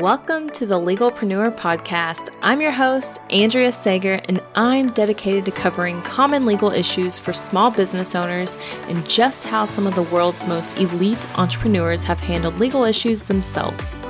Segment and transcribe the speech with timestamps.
[0.00, 2.30] Welcome to the Legalpreneur Podcast.
[2.42, 7.70] I'm your host, Andrea Sager, and I'm dedicated to covering common legal issues for small
[7.70, 8.56] business owners
[8.88, 14.02] and just how some of the world's most elite entrepreneurs have handled legal issues themselves.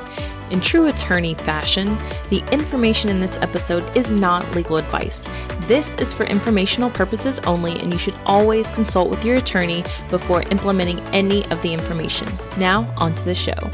[0.50, 1.98] In true attorney fashion,
[2.30, 5.28] the information in this episode is not legal advice.
[5.66, 10.44] This is for informational purposes only, and you should always consult with your attorney before
[10.44, 12.26] implementing any of the information.
[12.56, 13.70] Now, on to the show.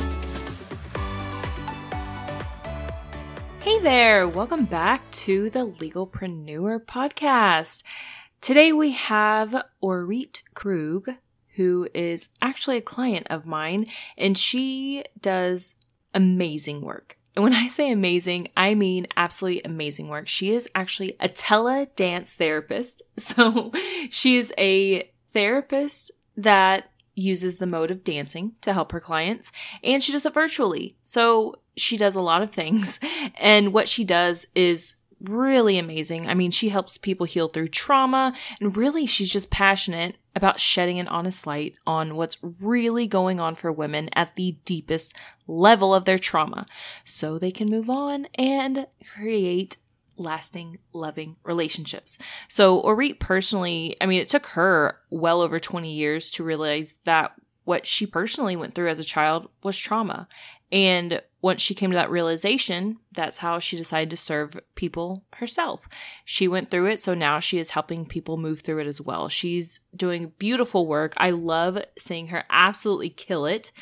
[3.82, 7.82] There, welcome back to the Legalpreneur podcast.
[8.42, 11.08] Today we have Orit Krug,
[11.56, 13.86] who is actually a client of mine,
[14.18, 15.76] and she does
[16.12, 17.16] amazing work.
[17.34, 20.28] And when I say amazing, I mean absolutely amazing work.
[20.28, 23.02] She is actually a tele dance therapist.
[23.16, 23.72] So
[24.10, 30.02] she is a therapist that uses the mode of dancing to help her clients, and
[30.02, 30.96] she does it virtually.
[31.02, 33.00] So she does a lot of things.
[33.38, 36.28] And what she does is really amazing.
[36.28, 40.98] I mean, she helps people heal through trauma, and really, she's just passionate about shedding
[40.98, 45.14] an honest light on what's really going on for women at the deepest
[45.46, 46.66] level of their trauma
[47.04, 49.76] so they can move on and create
[50.16, 52.18] lasting, loving relationships.
[52.48, 57.32] So, Orit personally, I mean, it took her well over 20 years to realize that
[57.64, 60.28] what she personally went through as a child was trauma.
[60.72, 65.88] And once she came to that realization, that's how she decided to serve people herself.
[66.24, 69.28] She went through it, so now she is helping people move through it as well.
[69.28, 71.14] She's doing beautiful work.
[71.16, 73.72] I love seeing her absolutely kill it.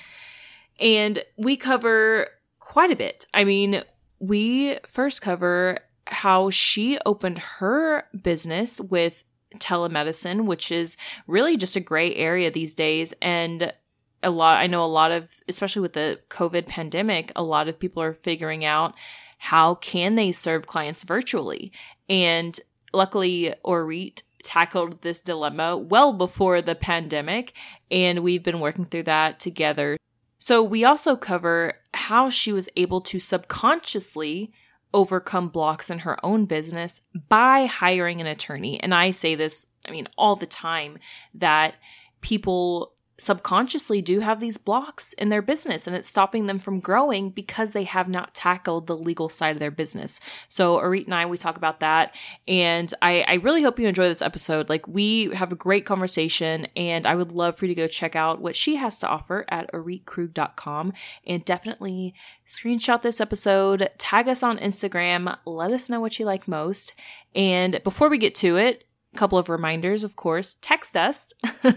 [0.78, 2.28] And we cover
[2.60, 3.26] quite a bit.
[3.34, 3.82] I mean,
[4.20, 9.24] we first cover how she opened her business with
[9.56, 13.14] telemedicine, which is really just a gray area these days.
[13.20, 13.72] And
[14.22, 17.78] a lot, I know a lot of, especially with the COVID pandemic, a lot of
[17.78, 18.94] people are figuring out
[19.38, 21.72] how can they serve clients virtually.
[22.08, 22.58] And
[22.92, 27.52] luckily, Orit tackled this dilemma well before the pandemic,
[27.90, 29.96] and we've been working through that together.
[30.38, 34.52] So, we also cover how she was able to subconsciously
[34.94, 38.80] overcome blocks in her own business by hiring an attorney.
[38.80, 40.98] And I say this, I mean, all the time
[41.34, 41.74] that
[42.20, 47.30] people subconsciously do have these blocks in their business and it's stopping them from growing
[47.30, 50.20] because they have not tackled the legal side of their business.
[50.48, 52.14] So Orit and I, we talk about that.
[52.46, 54.68] And I, I really hope you enjoy this episode.
[54.68, 58.14] Like we have a great conversation and I would love for you to go check
[58.14, 60.92] out what she has to offer at oritkrug.com
[61.26, 62.14] and definitely
[62.46, 66.94] screenshot this episode, tag us on Instagram, let us know what you like most.
[67.34, 68.84] And before we get to it,
[69.18, 71.32] couple of reminders, of course, text us.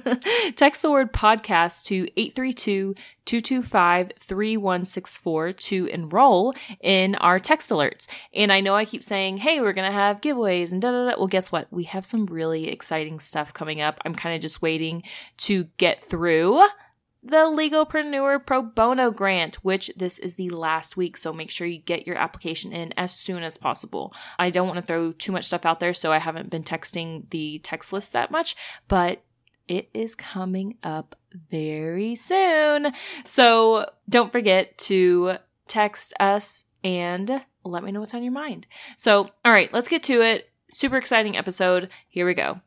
[0.56, 2.06] text the word podcast to
[3.25, 8.07] 832-225-3164 to enroll in our text alerts.
[8.34, 11.09] And I know I keep saying, hey, we're going to have giveaways and da da
[11.09, 11.18] da.
[11.18, 11.68] Well, guess what?
[11.72, 14.00] We have some really exciting stuff coming up.
[14.06, 15.03] I'm kind of just waiting
[15.38, 16.63] to get through
[17.24, 21.18] the Legalpreneur Pro Bono Grant, which this is the last week.
[21.18, 24.14] So make sure you get your application in as soon as possible.
[24.40, 27.30] I don't want to throw too much stuff out there, so I haven't been texting
[27.30, 28.56] the text list that much,
[28.88, 29.24] but
[29.68, 31.16] it is coming up
[31.50, 32.92] very soon.
[33.26, 35.34] So don't forget to
[35.68, 38.68] text us and let me know what's on your mind.
[38.98, 40.50] So, all right, let's get to it.
[40.72, 41.90] Super exciting episode.
[42.09, 42.62] Here we go.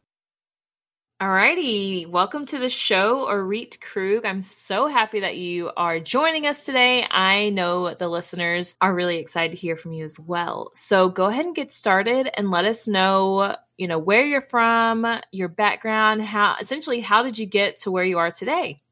[1.23, 4.25] Alrighty, welcome to the show, Orit Krug.
[4.25, 7.07] I'm so happy that you are joining us today.
[7.09, 10.73] I know the listeners are really excited to hear from you as well.
[10.75, 15.07] So go ahead and get started and let us know, you know, where you're from,
[15.31, 18.83] your background, how essentially how did you get to where you are today?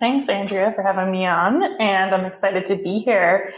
[0.00, 3.52] Thanks, Andrea, for having me on, and I'm excited to be here.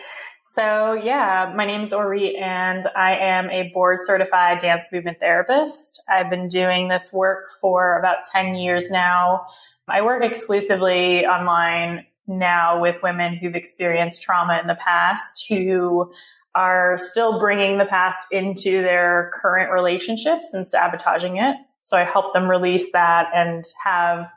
[0.47, 6.03] So yeah, my name is Ori and I am a board certified dance movement therapist.
[6.06, 9.47] I've been doing this work for about 10 years now.
[9.88, 16.12] I work exclusively online now with women who've experienced trauma in the past who
[16.55, 21.56] are still bringing the past into their current relationships and sabotaging it.
[21.85, 24.31] So I help them release that and have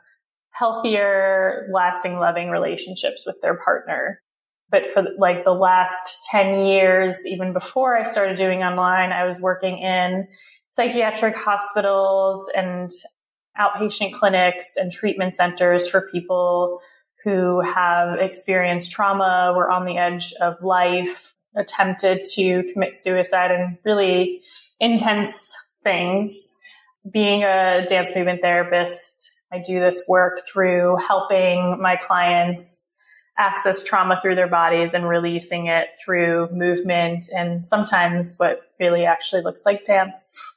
[0.52, 4.22] healthier, lasting, loving relationships with their partner.
[4.70, 9.40] But for like the last 10 years, even before I started doing online, I was
[9.40, 10.28] working in
[10.68, 12.90] psychiatric hospitals and
[13.58, 16.80] outpatient clinics and treatment centers for people
[17.24, 23.78] who have experienced trauma, were on the edge of life, attempted to commit suicide and
[23.84, 24.40] really
[24.78, 25.50] intense
[25.82, 26.52] things.
[27.10, 32.87] Being a dance movement therapist, I do this work through helping my clients
[33.38, 39.42] access trauma through their bodies and releasing it through movement and sometimes what really actually
[39.42, 40.56] looks like dance.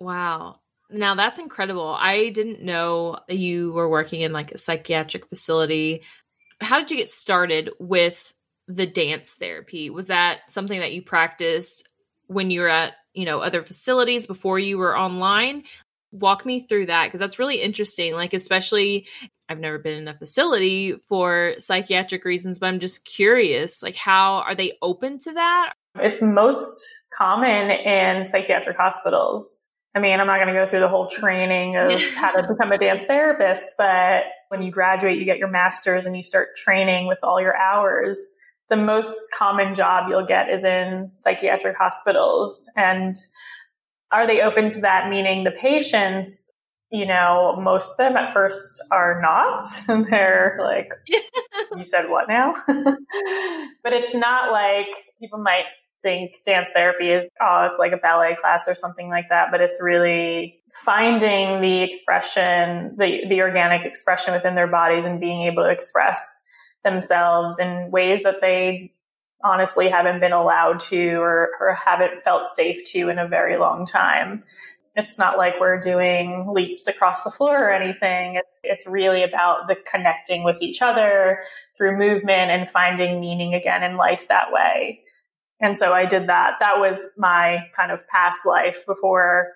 [0.00, 0.56] Wow.
[0.90, 1.94] Now that's incredible.
[1.98, 6.02] I didn't know you were working in like a psychiatric facility.
[6.60, 8.32] How did you get started with
[8.66, 9.90] the dance therapy?
[9.90, 11.88] Was that something that you practiced
[12.26, 15.64] when you were at, you know, other facilities before you were online?
[16.12, 18.14] Walk me through that because that's really interesting.
[18.14, 19.06] Like, especially,
[19.50, 23.82] I've never been in a facility for psychiatric reasons, but I'm just curious.
[23.82, 25.72] Like, how are they open to that?
[25.96, 26.80] It's most
[27.12, 29.66] common in psychiatric hospitals.
[29.92, 32.70] I mean, I'm not going to go through the whole training of how to become
[32.70, 37.08] a dance therapist, but when you graduate, you get your master's and you start training
[37.08, 38.20] with all your hours.
[38.68, 42.70] The most common job you'll get is in psychiatric hospitals.
[42.76, 43.16] And
[44.12, 45.10] are they open to that?
[45.10, 46.50] Meaning the patients,
[46.90, 49.62] you know, most of them at first are not.
[49.88, 50.92] And they're like,
[51.76, 52.54] you said what now?
[52.66, 54.88] but it's not like
[55.20, 55.64] people might
[56.02, 59.60] think dance therapy is, oh, it's like a ballet class or something like that, but
[59.60, 65.62] it's really finding the expression, the, the organic expression within their bodies and being able
[65.62, 66.42] to express
[66.84, 68.94] themselves in ways that they
[69.44, 73.84] honestly haven't been allowed to or, or haven't felt safe to in a very long
[73.84, 74.42] time.
[74.96, 78.40] It's not like we're doing leaps across the floor or anything.
[78.62, 81.42] It's, really about the connecting with each other
[81.76, 85.00] through movement and finding meaning again in life that way.
[85.60, 86.54] And so I did that.
[86.60, 89.52] That was my kind of past life before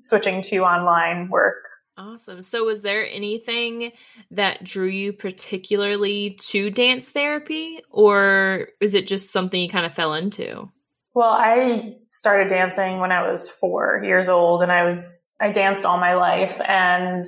[0.00, 1.64] switching to online work.
[1.98, 2.44] Awesome.
[2.44, 3.90] So, was there anything
[4.30, 9.94] that drew you particularly to dance therapy, or is it just something you kind of
[9.94, 10.70] fell into?
[11.14, 15.84] Well, I started dancing when I was four years old, and I was, I danced
[15.84, 16.60] all my life.
[16.66, 17.24] And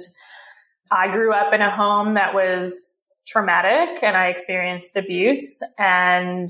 [0.92, 5.60] I grew up in a home that was traumatic, and I experienced abuse.
[5.78, 6.48] And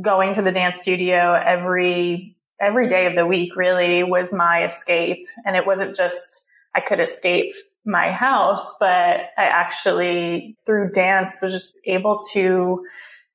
[0.00, 5.26] going to the dance studio every every day of the week really was my escape
[5.44, 7.54] and it wasn't just I could escape
[7.84, 12.84] my house but I actually through dance was just able to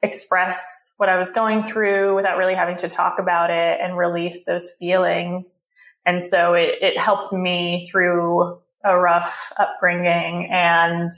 [0.04, 4.44] express what I was going through without really having to talk about it and release
[4.46, 5.68] those feelings
[6.06, 11.12] and so it, it helped me through a rough upbringing and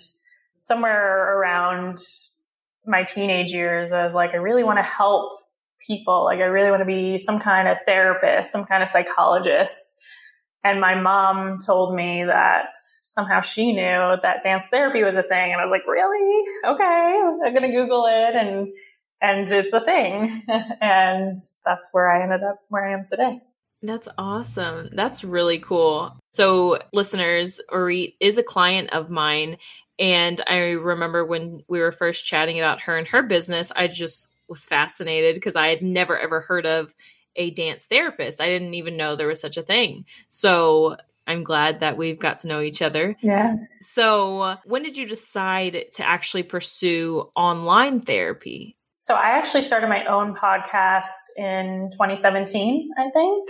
[0.62, 2.00] somewhere around
[2.86, 5.40] my teenage years, I was like, I really want to help
[5.86, 6.26] people.
[6.26, 9.96] Like, I really want to be some kind of therapist, some kind of psychologist.
[10.64, 12.76] And my mom told me that
[13.14, 15.52] somehow she knew that dance therapy was a thing.
[15.52, 16.44] And I was like, really?
[16.66, 17.46] Okay.
[17.46, 18.36] I'm going to Google it.
[18.36, 18.70] And,
[19.22, 20.42] and it's a thing.
[20.82, 23.40] and that's where I ended up where I am today.
[23.84, 24.90] That's awesome.
[24.94, 26.18] That's really cool.
[26.32, 29.58] So, listeners, Orit is a client of mine,
[30.00, 34.30] and I remember when we were first chatting about her and her business, I just
[34.48, 36.96] was fascinated because I had never ever heard of
[37.36, 38.40] a dance therapist.
[38.40, 40.06] I didn't even know there was such a thing.
[40.30, 43.16] So I'm glad that we've got to know each other.
[43.22, 43.56] Yeah.
[43.82, 48.78] So, when did you decide to actually pursue online therapy?
[48.96, 51.04] So, I actually started my own podcast
[51.38, 53.50] in 2017, I think.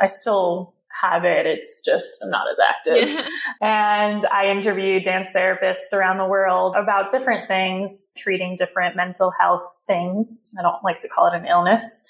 [0.00, 1.46] I still have it.
[1.46, 3.08] It's just, I'm not as active.
[3.08, 3.28] Yeah.
[3.60, 9.80] And I interview dance therapists around the world about different things, treating different mental health
[9.86, 10.52] things.
[10.58, 12.04] I don't like to call it an illness.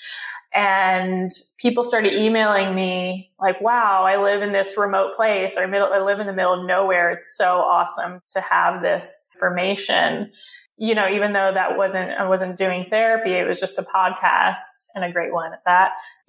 [0.55, 6.01] And people started emailing me like, wow, I live in this remote place or I
[6.01, 7.11] live in the middle of nowhere.
[7.11, 10.31] It's so awesome to have this information.
[10.77, 14.89] You know, even though that wasn't, I wasn't doing therapy, it was just a podcast
[14.95, 15.91] and a great one at that.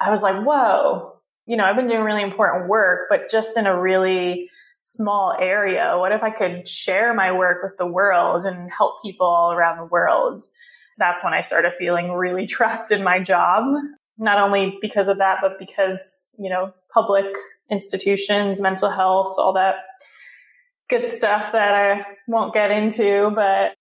[0.00, 3.66] I was like, whoa, you know, I've been doing really important work, but just in
[3.66, 5.94] a really small area.
[5.96, 9.78] What if I could share my work with the world and help people all around
[9.78, 10.42] the world?
[10.98, 13.64] That's when I started feeling really trapped in my job.
[14.18, 17.26] Not only because of that, but because, you know, public
[17.70, 19.76] institutions, mental health, all that
[20.88, 23.74] good stuff that I won't get into, but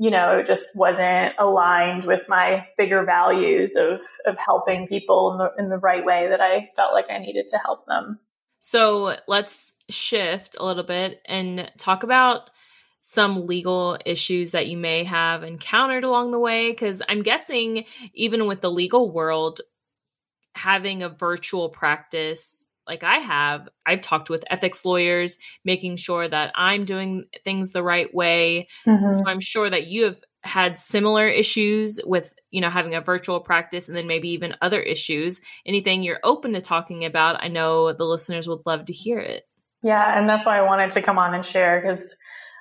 [0.00, 5.38] you know, it just wasn't aligned with my bigger values of of helping people in
[5.38, 8.20] the in the right way that I felt like I needed to help them.
[8.60, 12.50] So let's shift a little bit and talk about
[13.00, 18.46] some legal issues that you may have encountered along the way because I'm guessing even
[18.46, 19.60] with the legal world
[20.54, 26.52] having a virtual practice like I have, I've talked with ethics lawyers, making sure that
[26.56, 28.68] I'm doing things the right way.
[28.86, 29.14] Mm-hmm.
[29.14, 33.40] So I'm sure that you have had similar issues with, you know, having a virtual
[33.40, 35.42] practice and then maybe even other issues.
[35.66, 39.44] Anything you're open to talking about, I know the listeners would love to hear it.
[39.82, 42.16] Yeah, and that's why I wanted to come on and share because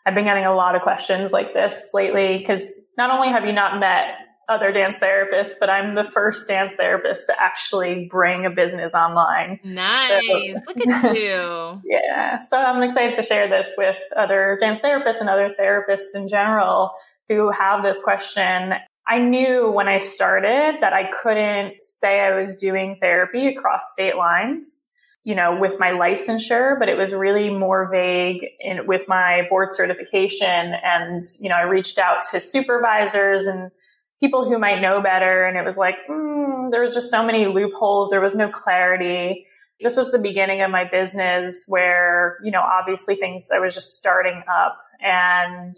[0.08, 3.52] I've been getting a lot of questions like this lately because not only have you
[3.52, 4.06] not met
[4.48, 9.60] other dance therapists, but I'm the first dance therapist to actually bring a business online.
[9.66, 10.08] Nice.
[10.08, 11.82] So, Look at you.
[11.84, 12.42] yeah.
[12.44, 16.92] So I'm excited to share this with other dance therapists and other therapists in general
[17.28, 18.76] who have this question.
[19.06, 24.16] I knew when I started that I couldn't say I was doing therapy across state
[24.16, 24.90] lines
[25.28, 29.74] you know, with my licensure, but it was really more vague in, with my board
[29.74, 30.74] certification.
[30.82, 33.70] And, you know, I reached out to supervisors and
[34.22, 35.44] people who might know better.
[35.44, 38.10] And it was like, mm, there was just so many loopholes.
[38.10, 39.46] There was no clarity.
[39.82, 43.96] This was the beginning of my business where, you know, obviously things I was just
[43.96, 45.76] starting up and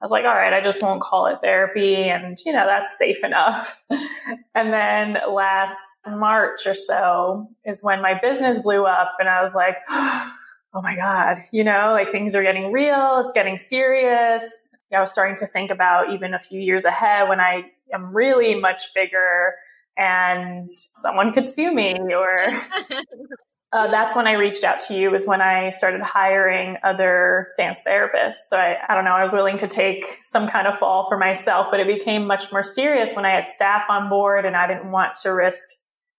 [0.00, 1.94] I was like, all right, I just won't call it therapy.
[1.94, 3.80] And, you know, that's safe enough.
[4.54, 9.54] and then last March or so is when my business blew up and I was
[9.54, 13.22] like, oh my God, you know, like things are getting real.
[13.24, 14.74] It's getting serious.
[14.94, 17.62] I was starting to think about even a few years ahead when I
[17.94, 19.54] am really much bigger
[19.96, 22.46] and someone could sue me or
[23.76, 27.78] uh, that's when I reached out to you is when I started hiring other dance
[27.86, 28.48] therapists.
[28.48, 31.18] So I, I don't know, I was willing to take some kind of fall for
[31.18, 34.66] myself, but it became much more serious when I had staff on board and I
[34.66, 35.68] didn't want to risk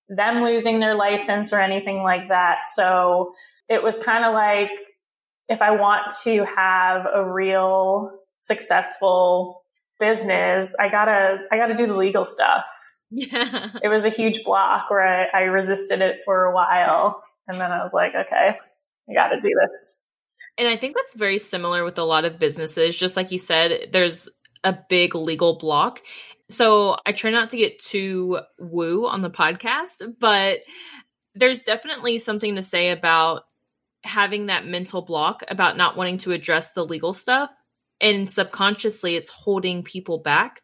[0.07, 2.63] them losing their license or anything like that.
[2.75, 3.33] So
[3.67, 4.69] it was kind of like,
[5.49, 9.63] if I want to have a real successful
[9.99, 12.65] business, I gotta, I gotta do the legal stuff.
[13.09, 13.69] Yeah.
[13.81, 17.23] It was a huge block where I, I resisted it for a while.
[17.47, 18.57] And then I was like, okay,
[19.09, 19.99] I got to do this.
[20.57, 22.97] And I think that's very similar with a lot of businesses.
[22.97, 24.27] Just like you said, there's
[24.63, 26.01] a big legal block.
[26.49, 30.59] So I try not to get too woo on the podcast, but
[31.35, 33.43] there's definitely something to say about
[34.03, 37.51] having that mental block about not wanting to address the legal stuff.
[37.99, 40.61] And subconsciously, it's holding people back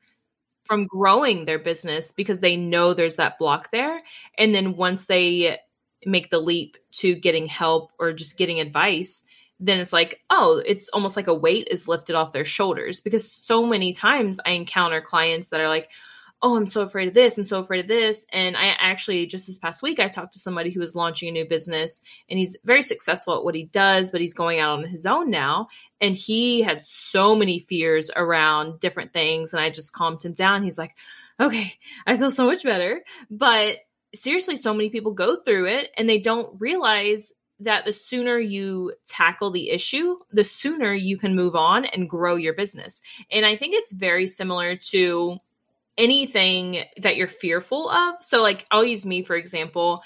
[0.65, 4.01] from growing their business because they know there's that block there.
[4.37, 5.59] And then once they
[6.05, 9.23] make the leap to getting help or just getting advice,
[9.59, 13.01] then it's like, oh, it's almost like a weight is lifted off their shoulders.
[13.01, 15.89] Because so many times I encounter clients that are like,
[16.43, 18.25] oh, I'm so afraid of this and so afraid of this.
[18.31, 21.31] And I actually, just this past week, I talked to somebody who was launching a
[21.31, 24.85] new business and he's very successful at what he does, but he's going out on
[24.85, 25.69] his own now.
[26.01, 29.53] And he had so many fears around different things.
[29.53, 30.63] And I just calmed him down.
[30.63, 30.93] He's like,
[31.39, 33.03] okay, I feel so much better.
[33.31, 33.77] But
[34.13, 38.93] seriously, so many people go through it and they don't realize that the sooner you
[39.05, 43.01] tackle the issue, the sooner you can move on and grow your business.
[43.31, 45.37] And I think it's very similar to
[45.97, 48.15] anything that you're fearful of.
[48.21, 50.01] So, like, I'll use me for example.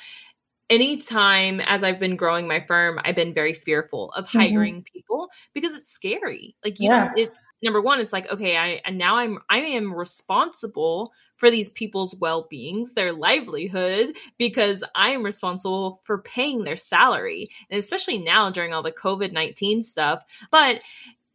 [0.70, 4.40] Anytime as I've been growing my firm, I've been very fearful of mm-hmm.
[4.40, 4.94] hiring mm-hmm.
[4.94, 6.58] people because it's scary.
[6.64, 7.06] Like, you yeah.
[7.06, 11.50] know, it's number one, it's like, okay, I and now I'm I am responsible for
[11.50, 17.50] these people's well beings, their livelihood, because I am responsible for paying their salary.
[17.70, 20.24] And especially now during all the COVID 19 stuff.
[20.52, 20.82] But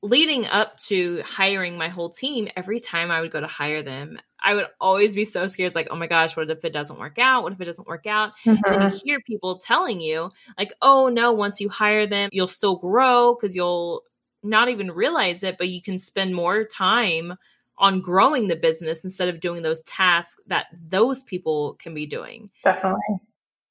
[0.02, 4.18] leading up to hiring my whole team, every time I would go to hire them,
[4.42, 5.68] I would always be so scared.
[5.68, 7.44] It's like, oh my gosh, what if it doesn't work out?
[7.44, 8.32] What if it doesn't work out?
[8.44, 8.50] Mm-hmm.
[8.50, 8.97] And then you mm-hmm.
[9.04, 13.54] hear people telling you, like, oh no, once you hire them, you'll still grow because
[13.54, 14.02] you'll
[14.42, 17.35] not even realize it, but you can spend more time
[17.82, 22.48] on growing the business instead of doing those tasks that those people can be doing.
[22.62, 23.18] Definitely.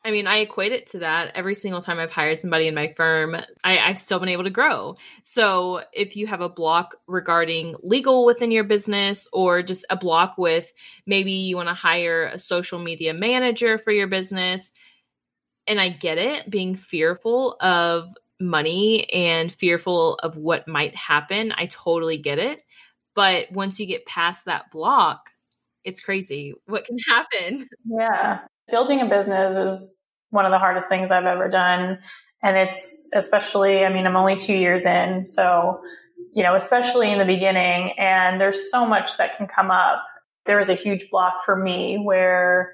[0.04, 1.32] I mean, I equate it to that.
[1.36, 4.50] Every single time I've hired somebody in my firm, I, have still been able to
[4.50, 4.98] grow.
[5.24, 10.38] So if you have a block regarding legal within your business, or just a block
[10.38, 10.72] with
[11.06, 14.72] maybe you want to hire a social media manager for your business,
[15.68, 18.10] and I get it, being fearful of
[18.42, 21.54] money and fearful of what might happen.
[21.56, 22.62] I totally get it.
[23.16, 25.32] But once you get past that block,
[25.84, 27.68] it's crazy what can happen.
[27.86, 28.40] Yeah.
[28.70, 29.94] Building a business is
[30.30, 32.00] one of the hardest things I've ever done.
[32.44, 35.28] And it's especially, I mean, I'm only two years in.
[35.28, 35.82] So,
[36.34, 40.04] you know, especially in the beginning, and there's so much that can come up.
[40.46, 42.74] There was a huge block for me where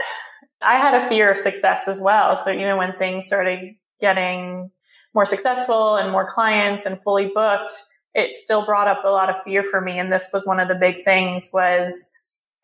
[0.62, 2.36] I had a fear of success as well.
[2.36, 4.70] So, know, when things started getting
[5.14, 7.72] more successful and more clients and fully booked,
[8.16, 9.98] it still brought up a lot of fear for me.
[9.98, 12.10] And this was one of the big things was,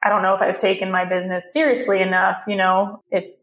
[0.03, 2.43] I don't know if I've taken my business seriously enough.
[2.49, 3.39] You know, it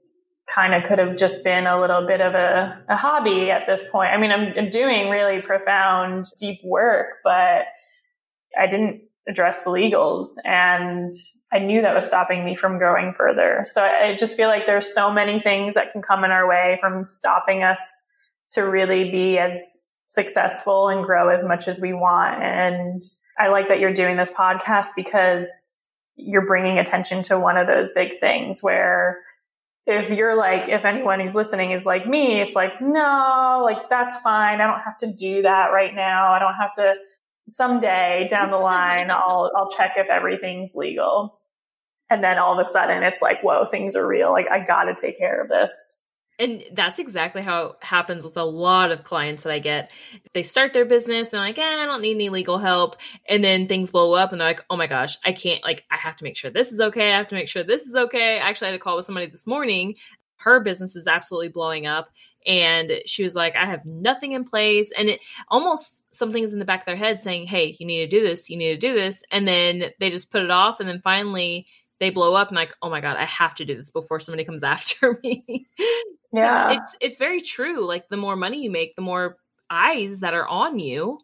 [0.54, 3.84] kind of could have just been a little bit of a, a hobby at this
[3.92, 4.10] point.
[4.10, 7.66] I mean, I'm, I'm doing really profound, deep work, but
[8.60, 11.12] I didn't address the legals and
[11.52, 13.66] I knew that was stopping me from growing further.
[13.68, 16.80] So I just feel like there's so many things that can come in our way
[16.82, 17.80] from stopping us
[18.52, 22.44] to really be as successful and grow as much as we want.
[22.44, 23.02] And
[23.38, 25.48] I like that you're doing this podcast because
[26.16, 29.20] you're bringing attention to one of those big things where
[29.88, 34.18] if you're like, if anyone who's listening is like me, it's like, no, like that's
[34.18, 34.62] fine.
[34.62, 36.34] I don't have to do that right now.
[36.34, 36.94] I don't have to
[37.52, 41.36] someday down the line, I'll, I'll check if everything's legal.
[42.10, 44.32] And then all of a sudden it's like, whoa, things are real.
[44.32, 45.72] Like I got to take care of this.
[46.40, 49.92] And that's exactly how it happens with a lot of clients that I get.
[50.34, 52.96] They start their business, they're like, eh, I don't need any legal help.
[53.28, 55.98] And then things blow up and they're like, oh my gosh, I can't, like, I
[55.98, 57.12] have to make sure this is okay.
[57.12, 58.40] I have to make sure this is okay.
[58.40, 59.96] I actually had a call with somebody this morning.
[60.38, 62.10] Her business is absolutely blowing up.
[62.48, 64.94] And she was like, I have nothing in place.
[64.98, 65.20] And it
[65.50, 68.50] almost something's in the back of their head saying, Hey, you need to do this,
[68.50, 69.24] you need to do this.
[69.30, 70.80] And then they just put it off.
[70.80, 71.68] And then finally,
[72.00, 74.46] they blow up and like, oh my god, I have to do this before somebody
[74.46, 75.68] comes after me.
[76.32, 76.74] Yeah.
[76.74, 77.86] It's it's very true.
[77.86, 79.38] Like the more money you make, the more
[79.70, 81.20] eyes that are on you.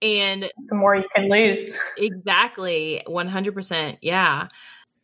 [0.00, 1.76] And the more you can lose.
[1.96, 3.02] exactly.
[3.06, 3.98] 100%.
[4.00, 4.48] Yeah.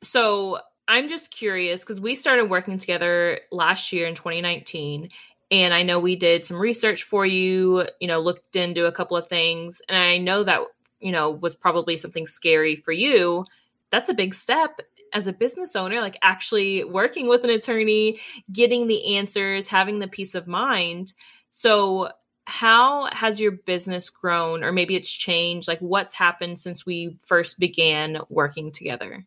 [0.03, 5.09] So I'm just curious because we started working together last year in 2019.
[5.51, 9.17] And I know we did some research for you, you know, looked into a couple
[9.17, 9.83] of things.
[9.89, 10.61] And I know that,
[11.01, 13.47] you know, was probably something scary for you.
[13.91, 14.81] That's a big step
[15.15, 18.19] as a business owner, like actually working with an attorney,
[18.53, 21.15] getting the answers, having the peace of mind.
[21.51, 22.11] So,
[22.47, 25.67] how has your business grown, or maybe it's changed?
[25.67, 29.25] Like, what's happened since we first began working together?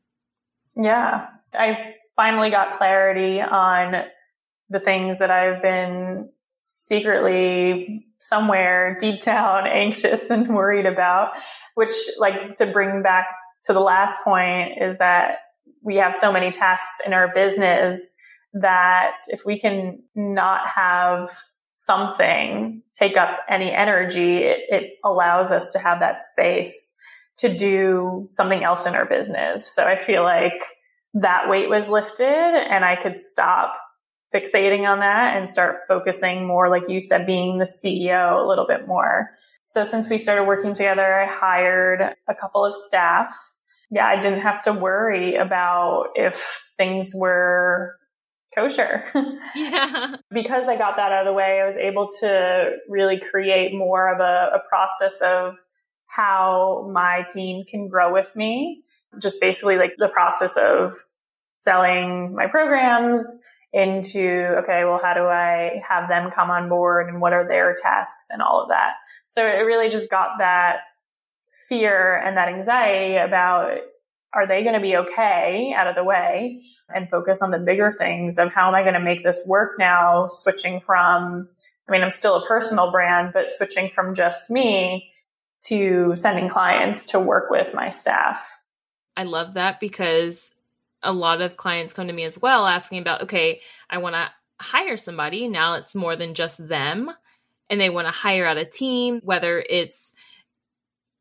[0.75, 4.03] Yeah, I finally got clarity on
[4.69, 11.31] the things that I've been secretly somewhere deep down anxious and worried about,
[11.73, 15.37] which, like, to bring back to the last point, is that
[15.87, 18.13] we have so many tasks in our business
[18.53, 21.29] that if we can not have
[21.71, 26.95] something take up any energy, it, it, allows us to have that space
[27.37, 29.73] to do something else in our business.
[29.73, 30.61] So I feel like
[31.13, 33.73] that weight was lifted and I could stop
[34.35, 38.67] fixating on that and start focusing more, like you said, being the CEO a little
[38.67, 39.29] bit more.
[39.61, 43.33] So since we started working together, I hired a couple of staff
[43.89, 47.95] yeah, I didn't have to worry about if things were
[48.53, 49.03] kosher.
[49.55, 50.17] Yeah.
[50.31, 54.13] because I got that out of the way, I was able to really create more
[54.13, 55.55] of a, a process of
[56.05, 58.83] how my team can grow with me.
[59.21, 60.93] Just basically like the process of
[61.51, 63.19] selling my programs
[63.73, 67.75] into, okay, well, how do I have them come on board and what are their
[67.81, 68.93] tasks and all of that.
[69.27, 70.77] So it really just got that
[71.67, 73.77] fear and that anxiety about
[74.33, 76.61] are they going to be okay out of the way
[76.93, 79.79] and focus on the bigger things of how am I going to make this work
[79.79, 81.49] now, switching from,
[81.87, 85.11] I mean, I'm still a personal brand, but switching from just me
[85.65, 88.61] to sending clients to work with my staff.
[89.15, 90.53] I love that because
[91.01, 94.29] a lot of clients come to me as well asking about, okay, I want to
[94.59, 95.47] hire somebody.
[95.47, 97.11] Now it's more than just them
[97.69, 100.13] and they want to hire out a team, whether it's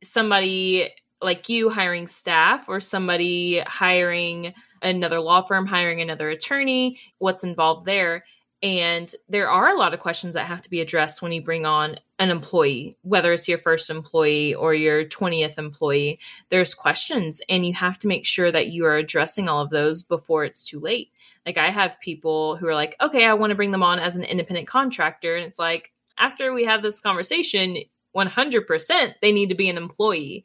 [0.02, 0.90] somebody
[1.22, 7.87] like you hiring staff or somebody hiring another law firm, hiring another attorney, what's involved
[7.87, 8.24] there.
[8.62, 11.66] And there are a lot of questions that have to be addressed when you bring
[11.66, 16.18] on an employee, whether it's your first employee or your 20th employee.
[16.48, 20.02] There's questions, and you have to make sure that you are addressing all of those
[20.02, 21.11] before it's too late.
[21.44, 24.16] Like, I have people who are like, okay, I want to bring them on as
[24.16, 25.37] an independent contractor.
[25.37, 27.76] And it's like, after we have this conversation,
[28.16, 30.44] 100% they need to be an employee.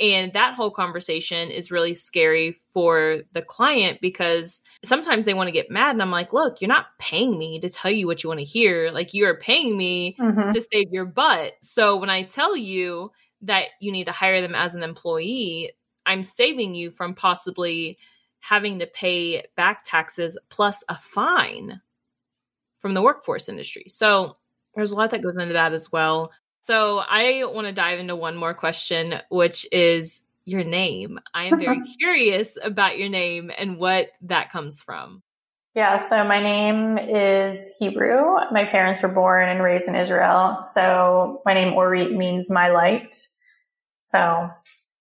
[0.00, 5.52] And that whole conversation is really scary for the client because sometimes they want to
[5.52, 5.90] get mad.
[5.92, 8.44] And I'm like, look, you're not paying me to tell you what you want to
[8.44, 8.90] hear.
[8.90, 10.50] Like, you are paying me mm-hmm.
[10.50, 11.52] to save your butt.
[11.62, 15.72] So when I tell you that you need to hire them as an employee,
[16.04, 17.98] I'm saving you from possibly
[18.40, 21.80] having to pay back taxes plus a fine
[22.80, 23.84] from the workforce industry.
[23.86, 24.36] So
[24.74, 26.32] there's a lot that goes into that as well.
[26.62, 31.18] So I want to dive into one more question, which is your name.
[31.34, 35.22] I am very curious about your name and what that comes from.
[35.74, 38.22] Yeah, so my name is Hebrew.
[38.52, 40.58] My parents were born and raised in Israel.
[40.58, 43.16] So my name Orit means my light.
[43.98, 44.50] So,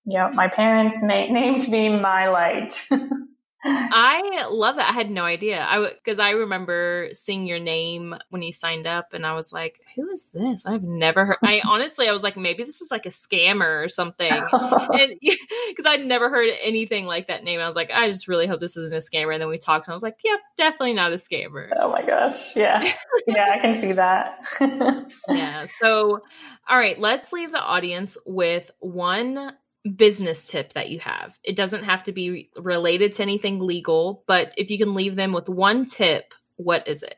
[0.06, 2.88] yeah, my parents na- named me my light.
[3.63, 4.89] I love that.
[4.89, 5.62] I had no idea.
[5.62, 9.80] I because I remember seeing your name when you signed up, and I was like,
[9.95, 11.38] "Who is this?" I've never heard.
[11.43, 15.86] I honestly, I was like, maybe this is like a scammer or something, and because
[15.86, 17.60] I'd never heard anything like that name.
[17.60, 19.34] I was like, I just really hope this isn't a scammer.
[19.34, 21.69] And then we talked, and I was like, Yep, definitely not a scammer.
[21.80, 22.93] Oh my gosh, yeah,
[23.28, 24.43] yeah, I can see that.
[25.30, 25.65] yeah.
[25.80, 26.19] So,
[26.67, 29.54] all right, let's leave the audience with one
[29.95, 31.37] business tip that you have.
[31.43, 35.33] It doesn't have to be related to anything legal, but if you can leave them
[35.33, 37.15] with one tip, what is it?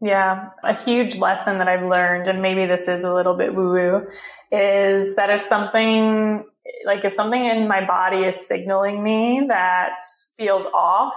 [0.00, 3.72] Yeah, a huge lesson that I've learned, and maybe this is a little bit woo
[3.72, 4.06] woo,
[4.52, 6.44] is that if something,
[6.84, 10.02] like if something in my body is signaling me that
[10.36, 11.14] feels off,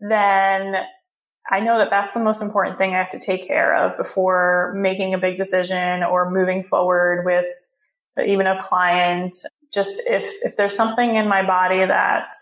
[0.00, 0.76] then
[1.50, 4.72] I know that that's the most important thing I have to take care of before
[4.76, 7.46] making a big decision or moving forward with
[8.24, 9.36] even a client
[9.72, 12.32] just if if there's something in my body that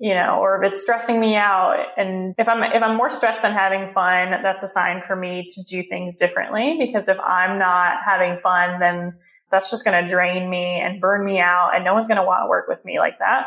[0.00, 3.42] you know, or if it's stressing me out, and if I'm if I'm more stressed
[3.42, 6.76] than having fun, that's a sign for me to do things differently.
[6.78, 9.14] Because if I'm not having fun, then
[9.50, 12.24] that's just going to drain me and burn me out, and no one's going to
[12.24, 13.46] want to work with me like that.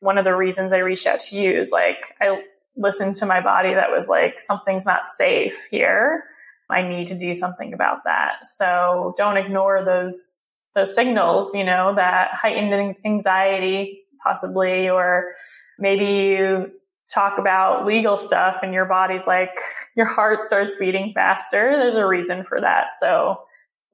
[0.00, 2.42] One of the reasons I reached out to you is like I
[2.76, 6.24] listened to my body that was like something's not safe here.
[6.70, 8.44] I need to do something about that.
[8.46, 10.47] So don't ignore those
[10.78, 15.32] those signals, you know, that heightened anxiety possibly, or
[15.78, 16.70] maybe you
[17.12, 19.50] talk about legal stuff and your body's like,
[19.96, 21.76] your heart starts beating faster.
[21.76, 22.88] There's a reason for that.
[23.00, 23.40] So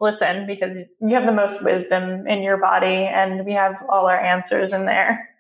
[0.01, 4.19] listen because you have the most wisdom in your body and we have all our
[4.19, 5.31] answers in there.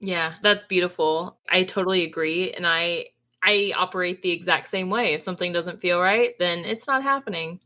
[0.00, 1.38] Yeah, that's beautiful.
[1.50, 2.52] I totally agree.
[2.52, 3.06] And I,
[3.42, 5.14] I operate the exact same way.
[5.14, 7.60] If something doesn't feel right, then it's not happening.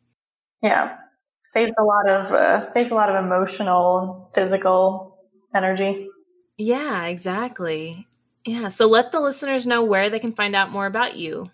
[0.62, 0.96] Yeah
[1.44, 5.18] saves a lot of uh, saves a lot of emotional, physical
[5.54, 6.08] energy.
[6.56, 8.06] Yeah, exactly.
[8.44, 8.68] Yeah.
[8.68, 11.50] So let the listeners know where they can find out more about you.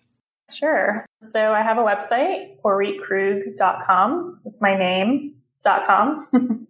[0.50, 1.06] Sure.
[1.20, 4.34] So I have a website, oritkrug.com.
[4.34, 6.26] So it's my name, dot com.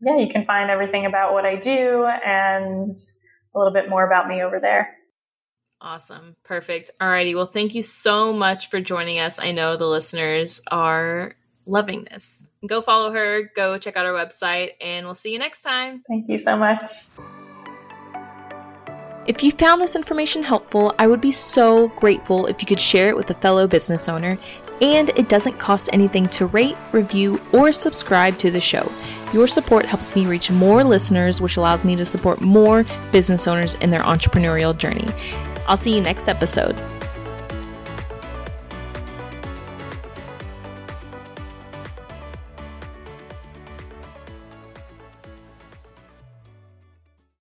[0.00, 2.96] yeah, you can find everything about what I do and
[3.54, 4.94] a little bit more about me over there.
[5.80, 6.36] Awesome.
[6.42, 6.90] Perfect.
[7.00, 7.34] Alrighty.
[7.36, 9.38] Well, thank you so much for joining us.
[9.38, 11.34] I know the listeners are
[11.68, 12.50] loving this.
[12.66, 16.02] Go follow her, go check out her website, and we'll see you next time.
[16.08, 16.90] Thank you so much.
[19.26, 23.10] If you found this information helpful, I would be so grateful if you could share
[23.10, 24.38] it with a fellow business owner.
[24.80, 28.90] And it doesn't cost anything to rate, review, or subscribe to the show.
[29.34, 33.74] Your support helps me reach more listeners, which allows me to support more business owners
[33.74, 35.08] in their entrepreneurial journey.
[35.66, 36.80] I'll see you next episode.